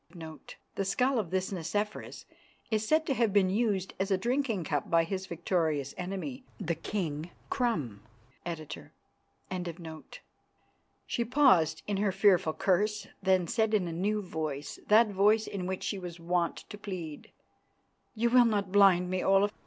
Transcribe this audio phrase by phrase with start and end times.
[0.27, 2.25] [*][*] The skull of this Nicephorus
[2.71, 6.73] is said to have been used as a drinking cup by his victorious enemy, the
[6.73, 7.99] King Krum.
[8.43, 8.93] Editor.
[11.05, 15.67] She paused in her fearful curse, then said in a new voice, that voice in
[15.67, 17.31] which she was wont to plead,
[18.15, 19.51] "You will not blind me, Olaf.